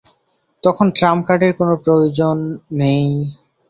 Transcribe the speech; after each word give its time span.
তখন 0.63 0.87
ট্রাম 0.97 1.17
কার্ডের 1.27 1.53
কোন 1.57 1.69
প্রয়োজন 1.83 2.37
নেই। 2.79 3.05